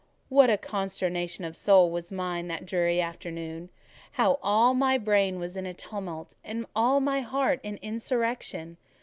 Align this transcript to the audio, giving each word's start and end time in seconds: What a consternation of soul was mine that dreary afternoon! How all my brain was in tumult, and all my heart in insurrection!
What 0.29 0.49
a 0.49 0.57
consternation 0.57 1.45
of 1.45 1.55
soul 1.55 1.91
was 1.91 2.11
mine 2.11 2.47
that 2.47 2.65
dreary 2.65 2.99
afternoon! 2.99 3.69
How 4.13 4.39
all 4.41 4.73
my 4.73 4.97
brain 4.97 5.37
was 5.39 5.55
in 5.55 5.71
tumult, 5.75 6.33
and 6.43 6.65
all 6.75 6.99
my 6.99 7.19
heart 7.21 7.59
in 7.61 7.77
insurrection! 7.83 8.77